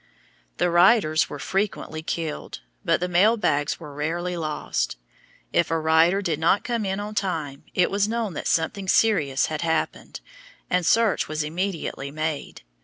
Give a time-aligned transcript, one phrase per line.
[0.57, 4.97] The riders were frequently killed, but the mail bags were rarely lost.
[5.53, 9.45] If a rider did not come in on time, it was known that something serious
[9.45, 10.21] had happened,
[10.71, 12.63] and search was immediately made.